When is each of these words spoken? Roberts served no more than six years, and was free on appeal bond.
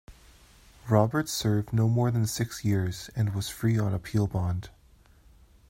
Roberts 0.89 1.31
served 1.31 1.73
no 1.73 1.87
more 1.87 2.09
than 2.09 2.25
six 2.25 2.65
years, 2.65 3.11
and 3.15 3.35
was 3.35 3.49
free 3.49 3.77
on 3.77 3.93
appeal 3.93 4.25
bond. 4.25 4.71